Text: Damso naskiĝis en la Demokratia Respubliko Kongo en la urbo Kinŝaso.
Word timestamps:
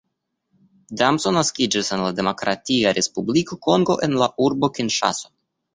Damso 1.01 1.33
naskiĝis 1.37 1.93
en 1.97 2.07
la 2.07 2.09
Demokratia 2.21 2.97
Respubliko 3.01 3.63
Kongo 3.69 4.01
en 4.09 4.21
la 4.25 4.35
urbo 4.49 4.77
Kinŝaso. 4.81 5.35